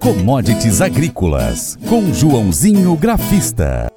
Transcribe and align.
Commodities 0.00 0.80
Agrícolas, 0.80 1.76
com 1.86 2.10
Joãozinho 2.10 2.96
Grafista. 2.96 3.92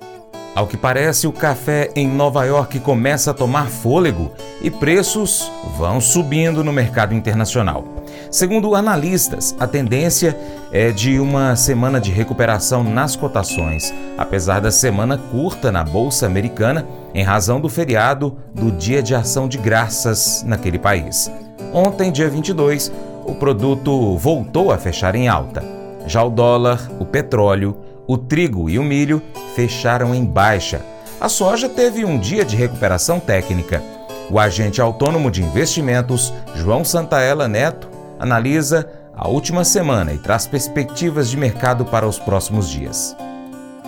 Ao 0.53 0.67
que 0.67 0.75
parece, 0.75 1.27
o 1.27 1.32
café 1.32 1.92
em 1.95 2.06
Nova 2.06 2.43
York 2.43 2.82
começa 2.82 3.32
a 3.32 3.33
tomar 3.33 3.69
fôlego 3.69 4.29
e 4.61 4.69
preços 4.69 5.50
vão 5.77 6.01
subindo 6.01 6.61
no 6.61 6.74
mercado 6.74 7.13
internacional. 7.13 7.85
Segundo 8.29 8.75
analistas, 8.75 9.55
a 9.58 9.66
tendência 9.66 10.38
é 10.74 10.92
de 10.92 11.21
uma 11.21 11.55
semana 11.55 12.02
de 12.02 12.12
recuperação 12.12 12.84
nas 12.84 13.16
cotações, 13.16 13.94
apesar 14.18 14.60
da 14.60 14.72
semana 14.72 15.18
curta 15.18 15.72
na 15.72 15.86
Bolsa 15.86 16.26
Americana, 16.26 16.86
em 17.14 17.24
razão 17.24 17.62
do 17.62 17.70
feriado 17.70 18.38
do 18.54 18.74
Dia 18.74 19.02
de 19.02 19.16
Ação 19.16 19.48
de 19.48 19.58
Graças 19.58 20.44
naquele 20.46 20.78
país. 20.78 21.32
Ontem, 21.74 22.12
dia 22.12 22.30
22, 22.30 22.92
o 23.26 23.34
produto 23.36 24.18
voltou 24.18 24.70
a 24.70 24.78
fechar 24.78 25.16
em 25.16 25.30
alta. 25.30 25.82
Já 26.06 26.24
o 26.24 26.30
dólar, 26.30 26.89
o 27.00 27.06
petróleo, 27.06 27.78
o 28.07 28.18
trigo 28.18 28.70
e 28.70 28.78
o 28.78 28.84
milho 28.84 29.21
fecharam 29.56 30.14
em 30.14 30.25
baixa. 30.25 30.82
A 31.20 31.30
soja 31.30 31.70
teve 31.70 32.03
um 32.03 32.20
dia 32.20 32.44
de 32.44 32.55
recuperação 32.55 33.20
técnica. 33.20 33.81
O 34.30 34.39
agente 34.39 34.81
autônomo 34.81 35.31
de 35.31 35.44
investimentos, 35.44 36.34
João 36.55 36.84
Santaella 36.84 37.47
Neto, 37.47 37.89
analisa 38.20 38.89
a 39.16 39.27
última 39.27 39.63
semana 39.63 40.13
e 40.13 40.17
traz 40.17 40.47
perspectivas 40.47 41.30
de 41.30 41.38
mercado 41.38 41.85
para 41.85 42.08
os 42.08 42.17
próximos 42.17 42.70
dias. 42.70 43.16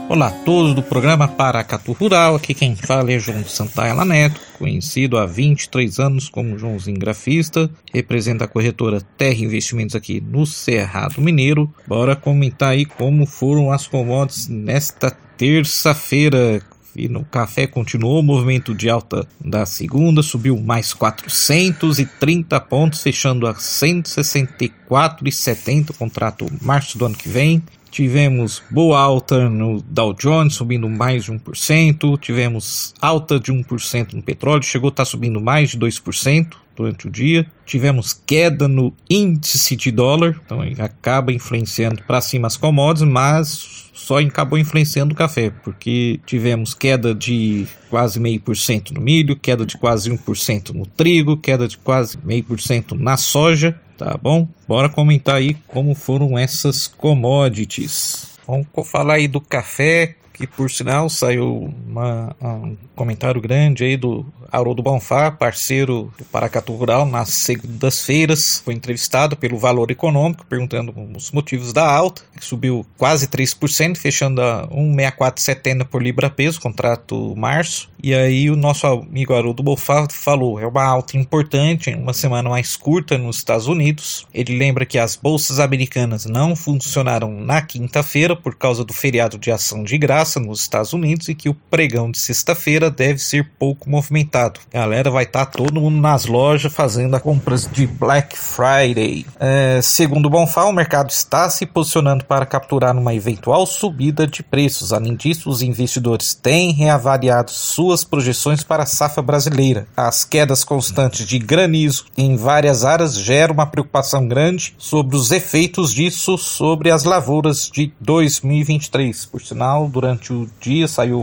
Olá 0.07 0.27
a 0.27 0.31
todos 0.31 0.75
do 0.75 0.83
programa 0.83 1.27
Paracatu 1.27 1.91
Rural, 1.91 2.35
aqui 2.35 2.53
quem 2.53 2.75
fala 2.75 3.11
é 3.11 3.17
João 3.17 3.43
Santaella 3.43 4.05
Neto, 4.05 4.39
conhecido 4.59 5.17
há 5.17 5.25
23 5.25 5.99
anos 5.99 6.29
como 6.29 6.59
Joãozinho 6.59 6.99
Grafista, 6.99 7.67
representa 7.91 8.45
a 8.45 8.47
corretora 8.47 9.01
Terra 9.17 9.39
Investimentos 9.39 9.95
aqui 9.95 10.21
no 10.21 10.45
Cerrado 10.45 11.19
Mineiro. 11.19 11.73
Bora 11.87 12.15
comentar 12.15 12.73
aí 12.73 12.85
como 12.85 13.25
foram 13.25 13.71
as 13.71 13.87
commodities 13.87 14.47
nesta 14.47 15.09
terça-feira, 15.09 16.61
e 16.95 17.09
no 17.09 17.25
café 17.25 17.65
continuou 17.65 18.19
o 18.19 18.23
movimento 18.23 18.75
de 18.75 18.87
alta 18.87 19.27
da 19.43 19.65
segunda, 19.65 20.21
subiu 20.21 20.55
mais 20.55 20.93
430 20.93 22.59
pontos, 22.61 23.01
fechando 23.01 23.47
a 23.47 23.55
164,70 23.55 25.97
contrato 25.97 26.45
março 26.61 26.95
do 26.95 27.07
ano 27.07 27.15
que 27.15 27.27
vem. 27.27 27.63
Tivemos 27.95 28.61
boa 28.69 28.99
alta 28.99 29.49
no 29.49 29.81
Dow 29.81 30.13
Jones, 30.13 30.55
subindo 30.55 30.89
mais 30.89 31.23
de 31.23 31.31
1%. 31.31 32.19
Tivemos 32.19 32.93
alta 33.01 33.39
de 33.39 33.53
1% 33.53 34.11
no 34.11 34.21
petróleo, 34.21 34.63
chegou 34.63 34.89
a 34.89 34.91
estar 34.91 35.05
subindo 35.05 35.39
mais 35.39 35.69
de 35.69 35.79
2% 35.79 36.57
durante 36.75 37.07
o 37.07 37.11
dia. 37.11 37.45
Tivemos 37.65 38.13
queda 38.13 38.67
no 38.67 38.93
índice 39.09 39.75
de 39.75 39.91
dólar, 39.91 40.39
então 40.45 40.61
acaba 40.79 41.31
influenciando 41.31 42.03
para 42.03 42.21
cima 42.21 42.47
as 42.47 42.57
commodities, 42.57 43.09
mas 43.09 43.89
só 43.93 44.19
acabou 44.19 44.59
influenciando 44.59 45.13
o 45.13 45.17
café, 45.17 45.51
porque 45.63 46.19
tivemos 46.25 46.73
queda 46.73 47.15
de 47.15 47.65
quase 47.89 48.19
meio 48.19 48.39
por 48.41 48.55
cento 48.57 48.93
no 48.93 49.01
milho, 49.01 49.35
queda 49.35 49.65
de 49.65 49.77
quase 49.77 50.11
1% 50.11 50.71
no 50.71 50.85
trigo, 50.85 51.37
queda 51.37 51.67
de 51.67 51.77
quase 51.77 52.19
meio 52.23 52.43
por 52.43 52.59
cento 52.59 52.93
na 52.93 53.17
soja 53.17 53.79
tá 53.97 54.17
bom? 54.21 54.47
Bora 54.67 54.89
comentar 54.89 55.35
aí 55.35 55.55
como 55.67 55.95
foram 55.95 56.37
essas 56.37 56.87
commodities. 56.87 58.37
Vamos 58.47 58.67
falar 58.89 59.15
aí 59.15 59.27
do 59.27 59.41
café, 59.41 60.15
que 60.33 60.45
por 60.45 60.69
sinal 60.69 61.09
saiu 61.09 61.73
uma, 61.95 62.35
um 62.41 62.75
comentário 62.95 63.39
grande 63.39 63.85
aí 63.85 63.95
do 63.95 64.25
Haroldo 64.51 64.83
Bonfá, 64.83 65.31
parceiro 65.31 66.13
do 66.17 66.25
Paracatu 66.25 66.73
Rural, 66.73 67.05
nas 67.05 67.29
segundas-feiras, 67.29 68.61
foi 68.63 68.73
entrevistado 68.73 69.35
pelo 69.35 69.57
Valor 69.57 69.91
Econômico, 69.91 70.45
perguntando 70.45 70.93
os 71.15 71.31
motivos 71.31 71.73
da 71.73 71.89
alta, 71.89 72.23
que 72.37 72.45
subiu 72.45 72.85
quase 72.97 73.27
3%, 73.27 73.97
fechando 73.97 74.41
a 74.41 74.67
1,6470 74.67 75.85
por 75.85 76.01
libra 76.01 76.29
peso, 76.29 76.61
contrato 76.61 77.35
março, 77.35 77.89
e 78.01 78.13
aí 78.13 78.49
o 78.49 78.55
nosso 78.55 78.85
amigo 78.85 79.33
Haroldo 79.33 79.63
Bonfá 79.63 80.07
falou, 80.11 80.59
é 80.59 80.67
uma 80.67 80.83
alta 80.83 81.17
importante, 81.17 81.89
uma 81.91 82.13
semana 82.13 82.49
mais 82.49 82.75
curta 82.75 83.17
nos 83.17 83.37
Estados 83.37 83.67
Unidos, 83.67 84.27
ele 84.33 84.57
lembra 84.57 84.85
que 84.85 84.99
as 84.99 85.15
bolsas 85.15 85.59
americanas 85.59 86.25
não 86.25 86.55
funcionaram 86.55 87.31
na 87.41 87.61
quinta-feira 87.61 88.35
por 88.35 88.55
causa 88.55 88.83
do 88.83 88.93
feriado 88.93 89.37
de 89.37 89.51
ação 89.51 89.83
de 89.83 89.97
graça, 89.97 90.39
nos 90.39 90.61
Estados 90.61 90.93
Unidos 90.93 91.29
e 91.29 91.35
que 91.35 91.49
o 91.49 91.53
pregão 91.85 92.09
de 92.09 92.17
sexta-feira 92.17 92.89
deve 92.89 93.19
ser 93.19 93.47
pouco 93.59 93.87
movimentado. 93.87 94.59
galera 94.73 95.11
vai 95.11 95.23
estar 95.23 95.45
tá 95.45 95.51
todo 95.51 95.79
mundo 95.79 96.01
nas 96.01 96.25
lojas 96.25 96.73
fazendo 96.73 97.15
as 97.15 97.21
compras 97.21 97.69
de 97.71 97.85
Black 97.85 98.35
Friday. 98.35 99.23
É, 99.39 99.79
segundo 99.83 100.27
Bonfá, 100.27 100.65
o 100.65 100.73
mercado 100.73 101.11
está 101.11 101.47
se 101.47 101.63
posicionando 101.63 102.25
para 102.25 102.43
capturar 102.43 102.97
uma 102.97 103.13
eventual 103.13 103.67
subida 103.67 104.25
de 104.25 104.41
preços. 104.41 104.91
Além 104.91 105.15
disso, 105.15 105.47
os 105.47 105.61
investidores 105.61 106.33
têm 106.33 106.71
reavaliado 106.71 107.51
suas 107.51 108.03
projeções 108.03 108.63
para 108.63 108.81
a 108.81 108.87
safra 108.87 109.21
brasileira. 109.21 109.85
As 109.95 110.25
quedas 110.25 110.63
constantes 110.63 111.27
de 111.27 111.37
granizo 111.37 112.05
em 112.17 112.35
várias 112.35 112.83
áreas 112.83 113.15
geram 113.15 113.53
uma 113.53 113.67
preocupação 113.67 114.27
grande 114.27 114.73
sobre 114.79 115.15
os 115.15 115.31
efeitos 115.31 115.93
disso 115.93 116.35
sobre 116.35 116.89
as 116.89 117.03
lavouras 117.03 117.69
de 117.71 117.93
2023. 117.99 119.25
Por 119.27 119.41
sinal, 119.41 119.87
durante 119.87 120.33
o 120.33 120.49
dia 120.59 120.87
saiu 120.87 121.21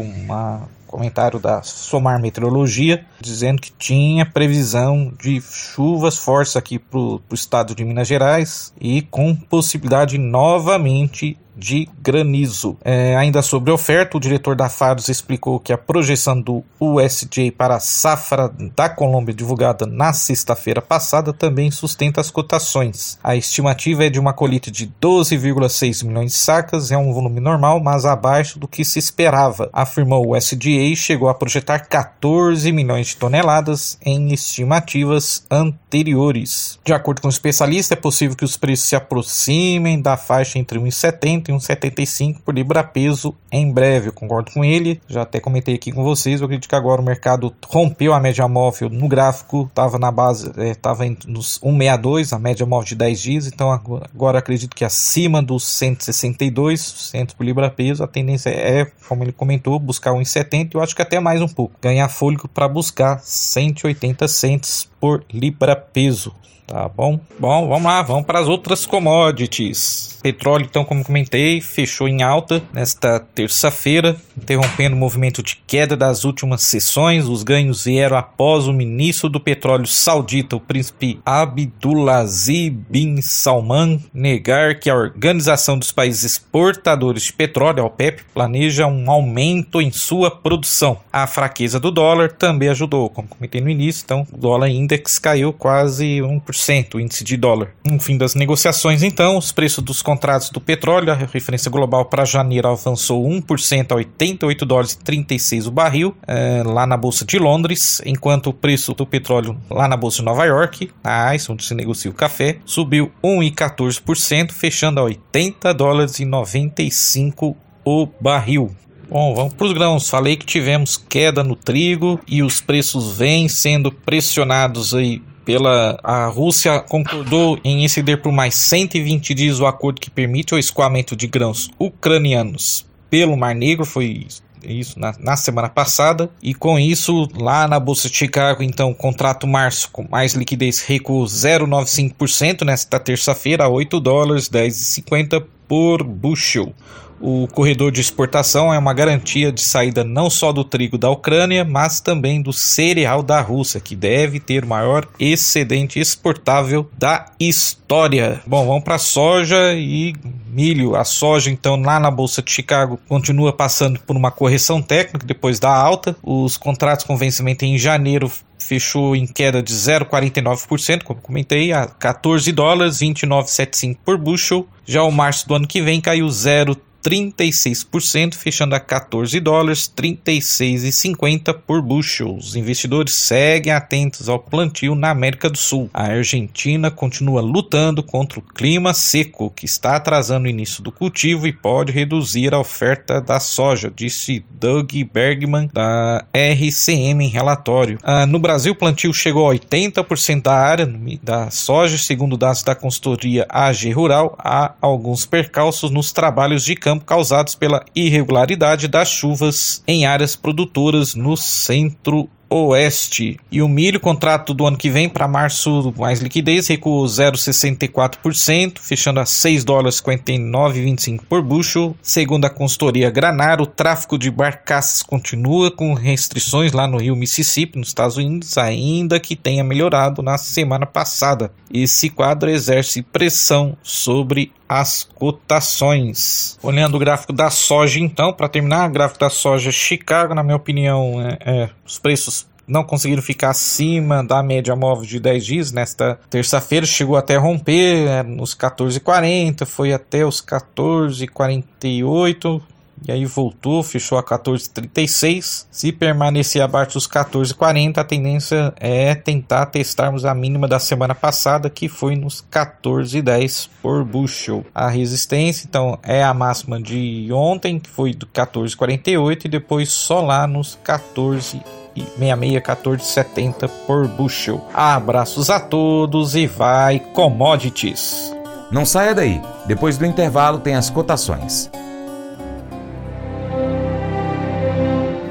comentário 0.87 1.41
da 1.41 1.63
Somar 1.63 2.21
Meteorologia 2.21 3.05
dizendo 3.19 3.63
que 3.63 3.73
tinha 3.73 4.27
previsão 4.27 5.13
de 5.19 5.41
chuvas 5.41 6.19
fortes 6.19 6.55
aqui 6.55 6.79
para 6.79 6.99
o 6.99 7.21
estado 7.33 7.75
de 7.75 7.85
Minas 7.85 8.07
Gerais 8.07 8.75
e 8.79 9.01
com 9.03 9.35
possibilidade 9.35 10.19
novamente 10.19 11.39
de 11.57 11.89
granizo. 12.01 12.77
É, 12.85 13.17
ainda 13.17 13.43
sobre 13.43 13.71
oferta, 13.71 14.17
o 14.17 14.21
diretor 14.21 14.57
da 14.57 14.69
Faros 14.69 15.09
explicou 15.09 15.61
que 15.61 15.73
a 15.73 15.79
projeção 15.79 16.41
do 16.41 16.65
USJ 16.81 17.51
para 17.51 17.77
a 17.77 17.81
safra 17.81 18.51
da 18.75 18.89
Colômbia 18.89 19.35
divulgada 19.35 19.87
na 19.87 20.13
sexta-feira 20.13 20.81
passada 20.81 21.33
também 21.33 21.71
sustenta 21.71 22.21
as 22.21 22.31
cotações. 22.31 23.19
A 23.23 23.37
estimativa 23.37 24.05
é 24.05 24.11
de 24.11 24.19
uma 24.19 24.33
colheita 24.33 24.71
de 24.71 24.87
12,6 25.01 26.05
milhões 26.05 26.33
de 26.33 26.39
sacas, 26.39 26.91
é 26.91 26.97
um 26.97 27.13
volume 27.13 27.41
normal, 27.41 27.81
mas 27.81 28.05
abaixo 28.05 28.59
do 28.59 28.69
que 28.69 28.85
se 28.85 28.99
esperava, 28.99 29.69
afirmou 29.73 30.27
o 30.27 30.37
USDA 30.37 30.71
e 30.71 30.97
chegou 30.97 31.29
a 31.29 31.35
projetar 31.35 31.81
14 31.81 32.71
milhões 32.73 33.09
de 33.09 33.17
toneladas 33.17 33.99
em 34.05 34.33
estimativas 34.33 35.45
anteriores. 35.51 36.79
De 36.85 36.93
acordo 36.93 37.21
com 37.21 37.29
o 37.29 37.31
especialista, 37.31 37.95
é 37.95 37.97
possível 37.97 38.37
que 38.37 38.45
os 38.45 38.57
preços 38.57 38.89
se 38.89 38.97
aproximem 38.97 40.01
da 40.01 40.17
faixa 40.17 40.59
entre 40.59 40.79
1,70 40.79 41.42
1,75 41.51 42.41
por 42.45 42.55
libra 42.55 42.85
peso 42.85 43.35
em 43.51 43.73
breve. 43.73 44.09
Eu 44.09 44.13
concordo 44.13 44.53
com 44.53 44.65
ele, 44.65 45.01
já 45.09 45.23
até 45.23 45.41
comentei 45.41 45.75
aqui 45.75 45.91
com 45.91 46.05
vocês. 46.05 46.41
Eu 46.41 46.45
acredito 46.45 46.69
que 46.69 46.75
agora 46.75 47.01
o 47.01 47.05
mercado 47.05 47.53
rompeu 47.67 48.13
a 48.13 48.21
média 48.21 48.47
móvel 48.47 48.89
no 48.89 49.09
gráfico, 49.09 49.67
estava 49.69 49.99
na 49.99 50.13
base, 50.13 50.53
estava 50.59 51.07
é, 51.07 51.17
nos 51.27 51.59
1,62, 51.61 52.33
a 52.33 52.39
média 52.39 52.67
móvel 52.67 52.89
de 52.89 52.95
10 52.95 53.21
dias. 53.21 53.47
Então 53.47 53.73
agora, 53.73 54.07
agora 54.15 54.39
acredito 54.39 54.77
que 54.77 54.85
acima 54.85 55.43
dos 55.43 55.67
162 55.67 56.81
centos 56.81 57.35
por 57.35 57.45
libra 57.45 57.71
peso, 57.71 58.05
a 58.05 58.07
tendência 58.07 58.51
é, 58.51 58.87
como 59.09 59.25
ele 59.25 59.33
comentou, 59.33 59.79
buscar 59.79 60.13
1,70. 60.13 60.75
Eu 60.75 60.83
acho 60.83 60.95
que 60.95 61.03
até 61.03 61.19
mais 61.19 61.41
um 61.41 61.49
pouco, 61.49 61.75
ganhar 61.81 62.09
fôlego 62.09 62.47
para 62.47 62.69
buscar 62.69 63.19
180 63.21 64.29
centos 64.29 64.89
por 65.01 65.25
libra 65.33 65.75
peso. 65.75 66.35
Tá 66.67 66.89
bom? 66.89 67.21
Bom, 67.39 67.69
vamos 67.69 67.85
lá, 67.85 68.03
vamos 68.03 68.25
para 68.25 68.39
as 68.39 68.49
outras 68.49 68.87
commodities. 68.87 70.13
Petróleo, 70.23 70.67
então, 70.71 70.85
como 70.85 71.05
comentei, 71.05 71.61
fechou 71.61 72.07
em 72.07 72.23
alta 72.23 72.63
nesta 72.73 73.19
terça-feira, 73.19 74.17
interrompendo 74.41 74.95
o 74.95 74.99
movimento 74.99 75.43
de 75.43 75.57
queda 75.67 75.97
das 75.97 76.25
últimas 76.25 76.63
sessões. 76.63 77.27
Os 77.27 77.43
ganhos 77.43 77.85
vieram 77.85 78.17
após 78.17 78.69
o 78.69 78.73
ministro 78.73 79.29
do 79.29 79.41
petróleo 79.41 79.87
saudita, 79.87 80.55
o 80.55 80.61
príncipe 80.61 81.21
Abdulaziz 81.27 82.73
bin 82.89 83.21
Salman, 83.21 84.01
negar 84.15 84.79
que 84.79 84.89
a 84.89 84.95
Organização 84.95 85.77
dos 85.77 85.91
Países 85.91 86.23
Exportadores 86.23 87.25
de 87.25 87.33
Petróleo, 87.33 87.83
a 87.83 87.87
OPEP, 87.87 88.23
planeja 88.33 88.87
um 88.87 89.11
aumento 89.11 89.83
em 89.83 89.91
sua 89.91 90.31
produção. 90.31 91.01
A 91.13 91.27
fraqueza 91.27 91.81
do 91.81 91.91
dólar 91.91 92.31
também 92.31 92.69
ajudou, 92.69 93.11
como 93.11 93.27
comentei 93.27 93.61
no 93.61 93.69
início, 93.69 94.05
então 94.05 94.25
o 94.33 94.37
dólar 94.37 94.69
index 94.69 95.19
caiu 95.19 95.53
quase 95.53 96.21
1%, 96.21 96.52
o 96.95 97.01
índice 97.01 97.25
de 97.25 97.37
dólar. 97.37 97.71
No 97.85 98.01
fim 98.01 98.17
das 98.17 98.35
negociações, 98.35 99.03
então, 99.03 99.37
os 99.37 99.53
preços 99.53 99.83
dos 99.83 100.03
contratos 100.03 100.51
do 100.51 100.61
petróleo, 100.61 101.13
a 101.13 101.15
referência 101.15 101.71
global 101.71 102.05
para 102.05 102.25
janeiro 102.25 102.69
avançou 102.69 103.27
1% 103.27 103.93
a 103.93 103.95
88 103.97 104.67
dólares 104.67 104.93
e 104.93 104.99
36 104.99 105.67
o 105.67 105.71
barril, 105.71 106.17
é, 106.27 106.63
lá 106.65 106.87
na 106.87 106.97
Bolsa 106.97 107.25
de 107.25 107.39
Londres, 107.39 108.01
enquanto 108.05 108.49
o 108.49 108.53
preço 108.53 108.95
do 108.95 109.07
petróleo 109.07 109.57
lá 109.71 109.89
na 109.89 109.97
Bolsa 109.97 110.19
de 110.19 110.25
Nova 110.25 110.45
York, 110.45 110.91
a 111.03 111.35
ICE, 111.35 111.53
onde 111.53 111.65
se 111.65 111.75
negocia 111.75 112.11
o 112.11 112.15
café, 112.15 112.59
subiu 112.65 113.11
1,14%, 113.23 114.53
fechando 114.53 115.01
a 115.01 115.05
80 115.05 115.73
dólares 115.75 116.19
e 116.19 116.25
95 116.25 117.57
o 117.85 118.09
barril. 118.21 118.75
Bom, 119.13 119.35
vamos 119.35 119.53
para 119.53 119.67
os 119.67 119.73
grãos. 119.75 120.09
Falei 120.09 120.37
que 120.37 120.47
tivemos 120.47 120.97
queda 120.97 121.45
no 121.45 121.55
trigo 121.55 122.19
e 122.27 122.43
os 122.43 122.63
preços 122.63 123.15
vêm 123.19 123.47
sendo 123.47 123.93
pressionados 123.93 124.95
aí 124.95 125.21
pela 125.45 125.99
a 126.03 126.27
Rússia 126.27 126.81
concordou 126.81 127.59
em 127.65 127.85
exceder 127.85 128.21
por 128.21 128.33
mais 128.33 128.55
120 128.55 129.35
dias 129.35 129.61
o 129.61 129.67
acordo 129.67 130.01
que 130.01 130.11
permite 130.11 130.55
o 130.55 130.59
escoamento 130.59 131.17
de 131.17 131.27
grãos 131.27 131.71
ucranianos 131.79 132.87
pelo 133.11 133.37
Mar 133.37 133.55
Negro, 133.55 133.85
foi 133.85 134.27
isso 134.65 134.99
na, 134.99 135.15
na, 135.19 135.37
semana 135.37 135.69
passada. 135.69 136.31
E 136.43 136.55
com 136.55 136.79
isso, 136.79 137.29
lá 137.37 137.67
na 137.67 137.79
Bolsa 137.79 138.09
de 138.09 138.17
Chicago, 138.17 138.63
então, 138.63 138.95
contrato 138.95 139.47
março 139.47 139.91
com 139.91 140.07
mais 140.09 140.35
liquidez 140.35 140.81
recuou 140.81 141.25
0,95% 141.25 142.65
nesta 142.65 142.99
terça-feira 142.99 143.65
a 143.65 143.69
8 143.69 144.01
dólares 144.01 144.49
10,50 144.49 145.45
por 145.69 146.03
bushel. 146.03 146.73
O 147.23 147.47
corredor 147.47 147.93
de 147.93 148.01
exportação 148.01 148.75
é 148.75 148.79
uma 148.79 148.93
garantia 148.93 149.53
de 149.53 149.61
saída 149.61 150.03
não 150.03 150.29
só 150.29 150.51
do 150.51 150.65
trigo 150.65 150.99
da 150.99 151.09
Ucrânia, 151.09 151.65
mas 151.65 152.01
também 152.01 152.43
do 152.43 152.53
cereal 152.53 153.23
da 153.23 153.41
Rússia, 153.41 153.81
que 153.81 153.95
deve 153.95 154.41
ter 154.41 154.65
o 154.65 154.67
maior 154.67 155.07
excedente 155.21 156.01
exportável 156.01 156.91
da 156.99 157.27
história. 157.39 158.43
Bom, 158.45 158.67
vamos 158.67 158.83
para 158.83 158.99
soja 158.99 159.73
e 159.73 160.17
milho. 160.49 160.97
A 160.97 161.05
soja, 161.05 161.49
então, 161.49 161.81
lá 161.81 162.01
na 162.01 162.11
Bolsa 162.11 162.43
de 162.43 162.51
Chicago, 162.51 162.99
continua 163.09 163.53
passando 163.53 164.01
por 164.01 164.17
uma 164.17 164.33
correção 164.33 164.83
técnica 164.83 165.25
depois 165.25 165.61
da 165.61 165.73
alta. 165.73 166.17
Os 166.25 166.57
contratos 166.57 167.07
com 167.07 167.17
vencimento 167.17 167.65
em 167.65 167.79
janeiro 167.79 168.29
fechou 168.59 169.15
em 169.15 169.29
queda 169.29 169.63
de 169.63 169.73
0,49%, 169.73 171.05
como 171.05 171.21
comentei, 171.21 171.73
a 171.73 171.87
14 171.87 172.51
dólares 172.51 172.99
29,75 172.99 173.99
por 174.05 174.19
bushel. 174.19 174.67
Já 174.85 175.05
o 175.05 175.13
março 175.13 175.47
do 175.47 175.55
ano 175.55 175.69
que 175.69 175.81
vem 175.81 176.01
caiu 176.01 176.29
0 176.29 176.77
36%, 177.03 178.35
fechando 178.35 178.75
a 178.75 178.81
14 178.81 179.41
dólares 179.41 179.93
36,50 179.95 181.53
por 181.67 181.83
bushel. 181.83 182.37
Os 182.37 182.55
investidores 182.55 183.13
seguem 183.15 183.73
atentos 183.73 184.29
ao 184.29 184.39
plantio 184.39 184.95
na 184.95 185.11
América 185.11 185.51
do 185.51 185.59
Sul. 185.59 185.91
A 185.93 186.05
Argentina 186.05 186.91
continua 186.91 187.41
lutando 187.41 188.03
contra 188.03 188.39
o 188.39 188.43
clima 188.43 188.95
seco, 188.95 189.51
que 189.51 189.67
está 189.67 189.97
atrasando 189.97 190.47
o 190.47 190.51
início 190.51 190.83
do 190.83 190.93
cultivo 190.93 191.47
e 191.47 191.53
pode 191.53 191.93
reduzir 191.93 192.55
a 192.55 192.59
oferta 192.59 193.21
da 193.21 193.41
soja, 193.41 193.93
disse 193.95 194.45
Doug 194.51 194.93
Bergman 195.13 195.69
da 195.73 196.25
RCM 196.33 197.25
em 197.25 197.29
relatório. 197.29 197.99
Ah, 198.03 198.27
no 198.27 198.39
Brasil, 198.39 198.73
o 198.73 198.77
plantio 198.77 199.13
chegou 199.13 199.51
a 199.51 199.55
80% 199.55 200.43
da 200.43 200.55
área 200.55 200.87
da 201.23 201.51
soja, 201.51 201.99
segundo 201.99 202.37
dados 202.37 202.63
da 202.63 202.75
consultoria 202.75 203.47
AG 203.49 203.91
Rural. 203.91 204.37
Há 204.39 204.75
alguns 204.81 205.27
percalços 205.27 205.91
nos 205.91 206.13
trabalhos 206.13 206.65
de 206.65 206.77
campo 206.77 206.92
causados 206.99 207.55
pela 207.55 207.85
irregularidade 207.95 208.89
das 208.89 209.09
chuvas 209.09 209.83
em 209.87 210.07
áreas 210.07 210.37
produtoras 210.37 211.15
no 211.15 211.37
centro 211.37 212.29
Oeste. 212.53 213.39
E 213.51 213.63
o 213.63 213.69
milho, 213.69 213.99
contrato 213.99 214.53
do 214.53 214.67
ano 214.67 214.77
que 214.77 214.91
vem 214.91 215.09
para 215.09 215.27
março, 215.27 215.93
mais 215.97 216.21
liquidez, 216.21 216.69
recuou 216.69 217.05
0,64%, 217.05 218.79
fechando 218.79 219.21
a 219.21 219.27
6 219.27 219.65
dólares 219.65 220.01
59,25 220.01 221.23
por 221.29 221.43
bushel. 221.43 221.97
Segundo 222.03 222.45
a 222.45 222.51
consultoria 222.51 223.11
Granar, 223.11 223.61
o 223.61 223.67
tráfico 223.67 224.19
de 224.19 224.31
barcaças 224.31 225.03
continua 225.03 225.71
com 225.71 225.95
restrições 225.95 226.73
lá 226.73 226.87
no 226.87 226.99
rio 226.99 227.17
Mississippi, 227.17 227.79
nos 227.79 227.89
Estados 227.89 228.17
Unidos, 228.17 228.59
ainda 228.59 229.19
que 229.19 229.35
tenha 229.35 229.65
melhorado 229.65 230.23
na 230.23 230.37
semana 230.37 230.87
passada. 230.87 231.53
Esse 231.73 232.11
quadro 232.11 232.51
exerce 232.51 233.03
pressão 233.03 233.77
sobre 233.83 234.53
as 234.69 235.07
cotações. 235.15 236.59
Olhando 236.63 236.97
o 236.97 236.99
gráfico 236.99 237.33
da 237.33 237.51
soja, 237.51 238.01
então, 238.01 238.33
para 238.33 238.49
terminar, 238.49 238.89
o 238.89 238.93
gráfico 238.93 239.21
da 239.21 239.29
soja 239.29 239.71
Chicago, 239.71 240.35
na 240.35 240.43
minha 240.43 240.57
opinião, 240.57 241.21
é, 241.21 241.39
é, 241.45 241.71
os 241.87 241.99
preços 241.99 242.42
não 242.67 242.83
conseguiram 242.85 243.23
ficar 243.23 243.51
acima 243.51 244.25
da 244.25 244.43
média 244.43 244.75
móvel 244.75 245.07
de 245.07 245.21
10 245.21 245.45
dias 245.45 245.71
nesta 245.73 246.19
terça-feira, 246.31 246.87
chegou 246.87 247.17
até 247.17 247.37
romper 247.37 248.09
é, 248.09 248.23
nos 248.23 248.55
14,40, 248.55 249.67
foi 249.67 249.93
até 249.93 250.25
os 250.25 250.41
14,48, 250.41 252.63
e 253.07 253.11
aí 253.11 253.27
voltou, 253.27 253.83
fechou 253.83 254.17
a 254.17 254.23
14,36. 254.23 255.67
Se 255.71 255.91
permanecer 255.91 256.63
abaixo 256.63 256.95
dos 256.95 257.09
14,40, 257.09 257.99
a 257.99 258.05
tendência 258.05 258.73
é 258.79 259.15
tentar 259.15 259.67
testarmos 259.67 260.25
a 260.25 260.35
mínima 260.35 260.69
da 260.69 260.79
semana 260.79 261.15
passada, 261.15 261.69
que 261.69 261.89
foi 261.89 262.15
nos 262.15 262.45
14,10 262.51 263.69
por 263.83 264.05
bushel. 264.05 264.65
A 264.73 264.89
resistência, 264.89 265.67
então, 265.69 265.99
é 266.03 266.23
a 266.23 266.33
máxima 266.33 266.81
de 266.81 267.29
ontem, 267.33 267.81
que 267.81 267.91
foi 267.91 268.15
do 268.15 268.27
14,48, 268.27 269.47
e 269.47 269.49
depois 269.49 269.91
só 269.91 270.21
lá 270.21 270.47
nos 270.47 270.79
14 270.85 271.61
66 271.61 271.82
1470 271.95 273.69
por 273.87 274.09
bushel. 274.09 274.67
Abraços 274.73 275.51
a 275.51 275.61
todos 275.61 276.35
e 276.35 276.47
vai 276.47 276.99
commodities. 276.99 278.35
Não 278.71 278.87
saia 278.87 279.15
daí. 279.15 279.41
Depois 279.67 279.99
do 279.99 280.07
intervalo 280.07 280.59
tem 280.59 280.75
as 280.75 280.89
cotações. 280.89 281.71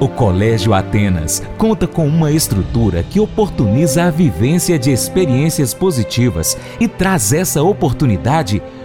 O 0.01 0.07
Colégio 0.07 0.73
Atenas 0.73 1.43
conta 1.59 1.85
com 1.85 2.07
uma 2.07 2.31
estrutura 2.31 3.03
que 3.03 3.19
oportuniza 3.19 4.05
a 4.05 4.09
vivência 4.09 4.79
de 4.79 4.91
experiências 4.91 5.75
positivas 5.75 6.57
e 6.79 6.87
traz 6.87 7.31
essa 7.31 7.61
oportunidade 7.61 8.63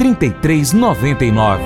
3399. 0.00 1.62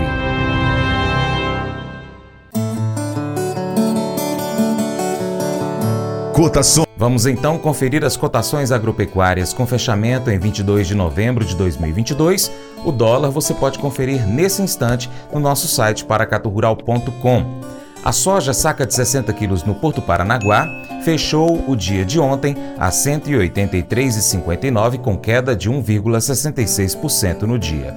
Cotação. 6.33 6.85
Vamos 6.97 7.27
então 7.27 7.59
conferir 7.59 8.05
as 8.05 8.17
cotações 8.17 8.73
agropecuárias 8.73 9.53
com 9.53 9.65
fechamento 9.65 10.33
em 10.33 10.39
22 10.41 10.89
de 10.89 10.97
novembro 10.97 11.45
de 11.45 11.55
2022. 11.55 12.51
O 12.85 12.91
dólar 12.91 13.31
você 13.31 13.55
pode 13.55 13.79
conferir 13.79 14.27
nesse 14.27 14.61
instante 14.61 15.09
no 15.33 15.39
nosso 15.39 15.69
site 15.69 16.05
paracaturural.com. 16.05 17.61
A 18.03 18.11
soja 18.11 18.53
saca 18.53 18.85
de 18.85 18.95
60 18.95 19.33
quilos 19.33 19.63
no 19.63 19.77
Porto 19.77 20.03
Paranaguá 20.03 20.67
fechou 21.05 21.63
o 21.69 21.77
dia 21.77 22.05
de 22.05 22.19
ontem 22.19 22.57
a 22.79 22.91
183,59 22.91 24.99
com 24.99 25.17
queda 25.17 25.55
de 25.55 25.71
1,66% 25.71 27.43
no 27.43 27.61
dia. 27.61 27.95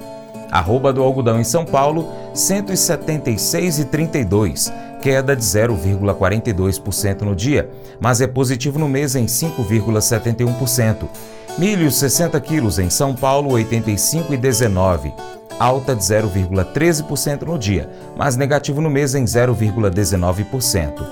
Arroba 0.50 0.92
do 0.92 1.02
algodão 1.02 1.40
em 1.40 1.44
São 1.44 1.64
Paulo, 1.64 2.06
176,32, 2.34 4.72
queda 5.00 5.36
de 5.36 5.42
0,42% 5.42 7.22
no 7.22 7.34
dia, 7.34 7.70
mas 8.00 8.20
é 8.20 8.26
positivo 8.26 8.78
no 8.78 8.88
mês 8.88 9.14
em 9.14 9.26
5,71%. 9.26 11.08
Milho 11.58 11.90
60 11.90 12.40
quilos 12.40 12.78
em 12.78 12.88
São 12.88 13.14
Paulo, 13.14 13.50
85,19 13.50 15.12
alta 15.58 15.94
de 15.94 16.02
0,13% 16.02 17.42
no 17.42 17.58
dia, 17.58 17.90
mas 18.16 18.36
negativo 18.36 18.80
no 18.80 18.88
mês 18.88 19.14
em 19.14 19.24
0,19%. 19.24 21.06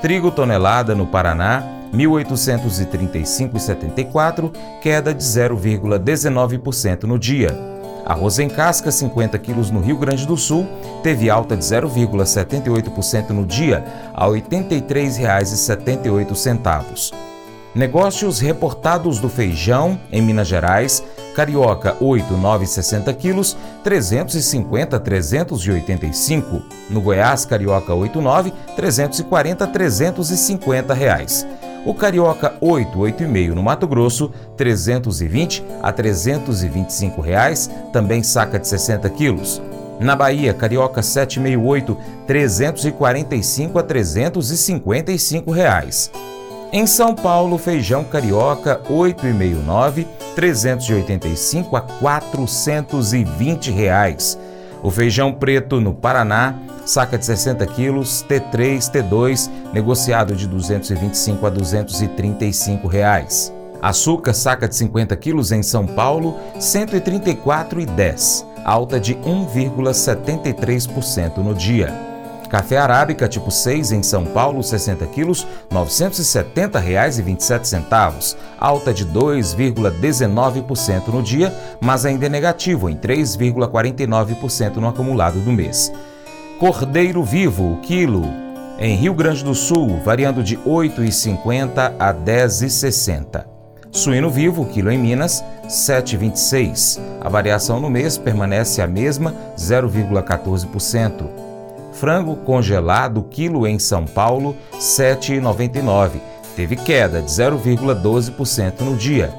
Trigo 0.00 0.30
tonelada 0.30 0.94
no 0.94 1.06
Paraná, 1.06 1.62
1.835,74, 1.92 4.50
queda 4.80 5.12
de 5.12 5.22
0,19% 5.22 7.02
no 7.02 7.18
dia. 7.18 7.54
Arroz 8.04 8.38
em 8.38 8.48
casca, 8.48 8.90
50 8.90 9.38
quilos 9.38 9.70
no 9.70 9.80
Rio 9.80 9.96
Grande 9.96 10.26
do 10.26 10.36
Sul, 10.36 10.66
teve 11.02 11.30
alta 11.30 11.56
de 11.56 11.64
0,78% 11.64 13.30
no 13.30 13.46
dia, 13.46 13.82
a 14.14 14.26
R$ 14.26 14.40
83,78. 14.40 17.30
Negócios 17.72 18.40
reportados 18.40 19.20
do 19.20 19.28
feijão 19.28 20.00
em 20.10 20.20
Minas 20.20 20.48
Gerais, 20.48 21.04
Carioca 21.36 21.96
8, 22.00 22.34
9,60 22.34 23.14
quilos, 23.14 23.56
350 23.84 24.98
385. 24.98 26.62
No 26.90 27.00
Goiás, 27.00 27.44
Carioca 27.44 27.94
8, 27.94 28.20
9, 28.20 28.52
340 28.74 29.68
350 29.68 30.94
reais. 30.94 31.46
O 31.84 31.94
Carioca 31.94 32.54
8, 32.60 32.98
8,5 32.98 33.54
no 33.54 33.62
Mato 33.62 33.86
Grosso, 33.86 34.30
320 34.56 35.64
a 35.82 35.90
325 35.90 37.20
reais, 37.22 37.70
também 37.92 38.22
saca 38.22 38.58
de 38.58 38.68
60 38.68 39.08
quilos. 39.10 39.62
Na 39.98 40.14
Bahia, 40.14 40.52
Carioca 40.52 41.02
768, 41.02 41.96
345 42.26 43.78
a 43.78 43.82
355 43.82 45.50
reais. 45.50 46.10
Em 46.72 46.86
São 46.86 47.14
Paulo, 47.14 47.58
feijão 47.58 48.04
carioca 48.04 48.80
8,69 48.88 50.06
385 50.36 51.76
a 51.76 51.80
420 51.80 53.70
reais. 53.72 54.38
O 54.82 54.90
feijão 54.90 55.32
preto 55.32 55.80
no 55.80 55.94
Paraná, 55.94 56.54
saca 56.86 57.18
de 57.18 57.26
60 57.26 57.66
quilos, 57.66 58.24
T3, 58.28 58.90
T2, 58.90 59.50
negociado 59.72 60.34
de 60.34 60.46
225 60.46 61.46
a 61.46 61.50
235 61.50 62.88
reais. 62.88 63.52
Açúcar, 63.82 64.34
saca 64.34 64.68
de 64.68 64.76
50 64.76 65.16
quilos 65.16 65.50
em 65.52 65.62
São 65.62 65.86
Paulo, 65.86 66.36
134,10, 66.58 68.46
alta 68.64 68.98
de 68.98 69.14
1,73% 69.16 71.36
no 71.38 71.54
dia. 71.54 72.09
Café 72.50 72.76
arábica 72.78 73.28
tipo 73.28 73.48
6 73.48 73.92
em 73.92 74.02
São 74.02 74.24
Paulo, 74.24 74.60
60 74.60 75.06
quilos, 75.06 75.46
R$ 75.70 75.78
970,27, 75.78 78.36
alta 78.58 78.92
de 78.92 79.06
2,19% 79.06 81.06
no 81.08 81.22
dia, 81.22 81.54
mas 81.80 82.04
ainda 82.04 82.26
é 82.26 82.28
negativo 82.28 82.90
em 82.90 82.96
3,49% 82.96 84.74
no 84.76 84.88
acumulado 84.88 85.38
do 85.38 85.52
mês. 85.52 85.92
Cordeiro 86.58 87.22
vivo, 87.22 87.78
quilo, 87.82 88.24
em 88.80 88.96
Rio 88.96 89.14
Grande 89.14 89.44
do 89.44 89.54
Sul, 89.54 90.00
variando 90.04 90.42
de 90.42 90.56
R$ 90.56 90.62
8,50 90.64 91.92
a 92.00 92.10
R$ 92.10 92.18
10,60. 92.18 93.44
Suíno 93.92 94.28
vivo, 94.28 94.66
quilo 94.66 94.90
em 94.90 94.98
Minas, 94.98 95.44
7,26. 95.66 97.00
A 97.20 97.28
variação 97.28 97.78
no 97.78 97.88
mês 97.88 98.18
permanece 98.18 98.82
a 98.82 98.88
mesma, 98.88 99.32
0,14%. 99.56 101.49
Frango 101.92 102.36
congelado 102.36 103.22
quilo 103.22 103.66
em 103.66 103.78
São 103.78 104.04
Paulo, 104.04 104.56
R$ 104.72 104.78
7,99. 104.78 106.20
Teve 106.56 106.76
queda 106.76 107.20
de 107.20 107.30
0,12% 107.30 108.80
no 108.80 108.96
dia. 108.96 109.32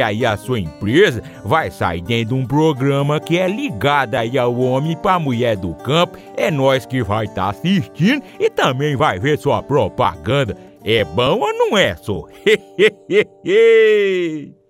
aí 0.00 0.24
a 0.24 0.36
sua 0.36 0.58
empresa 0.58 1.22
vai 1.44 1.70
sair 1.70 2.02
dentro 2.02 2.34
de 2.34 2.42
um 2.42 2.46
programa 2.46 3.20
que 3.20 3.38
é 3.38 3.48
ligado 3.48 4.14
aí 4.14 4.38
ao 4.38 4.58
homem 4.58 4.96
para 4.96 5.18
mulher 5.18 5.56
do 5.56 5.74
campo. 5.74 6.18
É 6.36 6.50
nós 6.50 6.86
que 6.86 7.02
vai 7.02 7.26
estar 7.26 7.44
tá 7.44 7.50
assistindo 7.50 8.22
e 8.38 8.50
também 8.50 8.96
vai 8.96 9.18
ver 9.18 9.38
sua 9.38 9.62
propaganda. 9.62 10.56
É 10.84 11.04
bom 11.04 11.40
ou 11.40 11.52
não 11.52 11.76
é, 11.76 11.96
só? 11.96 12.26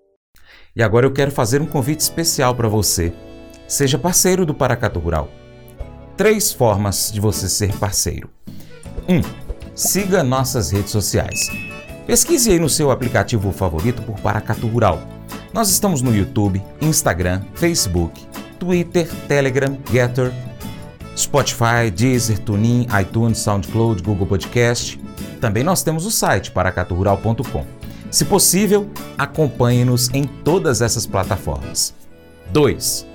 E 0.74 0.82
agora 0.82 1.04
eu 1.04 1.12
quero 1.12 1.32
fazer 1.32 1.60
um 1.60 1.66
convite 1.66 2.00
especial 2.00 2.54
para 2.54 2.68
você. 2.68 3.12
Seja 3.66 3.98
parceiro 3.98 4.46
do 4.46 4.54
Paracato 4.54 5.00
Rural. 5.00 5.28
Três 6.16 6.52
formas 6.52 7.10
de 7.12 7.20
você 7.20 7.48
ser 7.48 7.76
parceiro. 7.76 8.30
1. 9.08 9.16
Um, 9.16 9.22
siga 9.74 10.22
nossas 10.22 10.70
redes 10.70 10.90
sociais. 10.90 11.50
Pesquise 12.06 12.50
aí 12.50 12.58
no 12.58 12.68
seu 12.68 12.90
aplicativo 12.90 13.52
favorito 13.52 14.02
por 14.02 14.18
Paracato 14.20 14.66
Rural. 14.66 15.00
Nós 15.52 15.68
estamos 15.68 16.00
no 16.00 16.14
YouTube, 16.14 16.62
Instagram, 16.80 17.42
Facebook, 17.54 18.24
Twitter, 18.56 19.08
Telegram, 19.26 19.76
Getter, 19.90 20.32
Spotify, 21.16 21.90
Deezer, 21.92 22.38
TuneIn, 22.38 22.86
iTunes, 23.00 23.38
SoundCloud, 23.38 24.00
Google 24.00 24.28
Podcast. 24.28 25.00
Também 25.40 25.64
nós 25.64 25.82
temos 25.82 26.06
o 26.06 26.10
site 26.10 26.52
paracaturural.com. 26.52 27.66
Se 28.12 28.24
possível, 28.26 28.88
acompanhe-nos 29.18 30.08
em 30.14 30.22
todas 30.22 30.80
essas 30.80 31.04
plataformas. 31.04 31.94
2. 32.52 33.06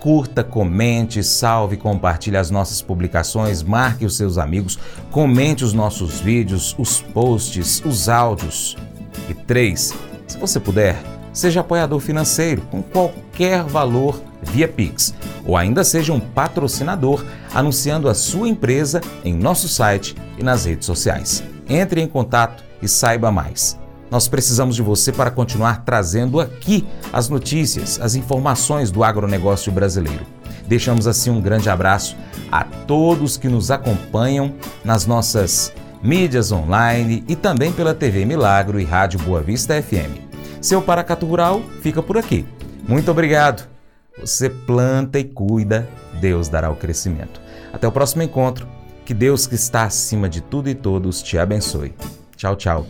Curta, 0.00 0.42
comente, 0.42 1.22
salve, 1.22 1.76
compartilhe 1.76 2.38
as 2.38 2.50
nossas 2.50 2.80
publicações, 2.80 3.62
marque 3.62 4.06
os 4.06 4.16
seus 4.16 4.38
amigos, 4.38 4.78
comente 5.10 5.62
os 5.62 5.74
nossos 5.74 6.20
vídeos, 6.20 6.74
os 6.78 7.02
posts, 7.02 7.82
os 7.84 8.08
áudios. 8.08 8.78
E 9.28 9.34
3. 9.34 9.94
Se 10.26 10.38
você 10.38 10.58
puder, 10.58 10.96
seja 11.32 11.60
apoiador 11.60 12.00
financeiro 12.00 12.62
com 12.70 12.82
qualquer 12.82 13.62
valor 13.64 14.20
via 14.42 14.68
Pix, 14.68 15.14
ou 15.44 15.56
ainda 15.56 15.84
seja 15.84 16.12
um 16.12 16.20
patrocinador 16.20 17.24
anunciando 17.54 18.08
a 18.08 18.14
sua 18.14 18.48
empresa 18.48 19.00
em 19.24 19.34
nosso 19.34 19.68
site 19.68 20.16
e 20.38 20.42
nas 20.42 20.64
redes 20.64 20.86
sociais. 20.86 21.42
Entre 21.68 22.00
em 22.00 22.06
contato 22.06 22.64
e 22.82 22.88
saiba 22.88 23.30
mais. 23.30 23.78
Nós 24.10 24.28
precisamos 24.28 24.76
de 24.76 24.82
você 24.82 25.10
para 25.10 25.30
continuar 25.30 25.84
trazendo 25.84 26.38
aqui 26.38 26.86
as 27.12 27.30
notícias, 27.30 27.98
as 27.98 28.14
informações 28.14 28.90
do 28.90 29.02
agronegócio 29.02 29.72
brasileiro. 29.72 30.26
Deixamos 30.66 31.06
assim 31.06 31.30
um 31.30 31.40
grande 31.40 31.70
abraço 31.70 32.16
a 32.50 32.62
todos 32.62 33.38
que 33.38 33.48
nos 33.48 33.70
acompanham 33.70 34.52
nas 34.84 35.06
nossas 35.06 35.72
mídias 36.02 36.52
online 36.52 37.24
e 37.26 37.34
também 37.34 37.72
pela 37.72 37.94
TV 37.94 38.24
Milagro 38.24 38.78
e 38.78 38.84
Rádio 38.84 39.20
Boa 39.20 39.40
Vista 39.40 39.80
FM. 39.80 40.31
Seu 40.62 40.80
Paracatu 40.80 41.26
Rural 41.26 41.60
fica 41.80 42.00
por 42.00 42.16
aqui. 42.16 42.46
Muito 42.86 43.10
obrigado. 43.10 43.68
Você 44.20 44.48
planta 44.48 45.18
e 45.18 45.24
cuida, 45.24 45.88
Deus 46.20 46.48
dará 46.48 46.70
o 46.70 46.76
crescimento. 46.76 47.40
Até 47.72 47.88
o 47.88 47.92
próximo 47.92 48.22
encontro. 48.22 48.68
Que 49.04 49.12
Deus 49.12 49.44
que 49.48 49.56
está 49.56 49.82
acima 49.82 50.28
de 50.28 50.40
tudo 50.40 50.68
e 50.70 50.74
todos 50.76 51.20
te 51.20 51.36
abençoe. 51.36 51.92
Tchau, 52.36 52.54
tchau. 52.54 52.86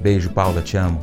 Beijo, 0.00 0.30
Paula, 0.30 0.62
te 0.62 0.76
amo. 0.76 1.02